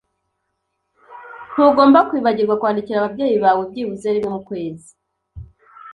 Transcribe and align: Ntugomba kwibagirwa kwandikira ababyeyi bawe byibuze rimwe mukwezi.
Ntugomba 1.51 1.99
kwibagirwa 2.09 2.55
kwandikira 2.61 2.97
ababyeyi 2.99 3.37
bawe 3.43 3.61
byibuze 3.69 4.07
rimwe 4.15 4.29
mukwezi. 4.35 4.91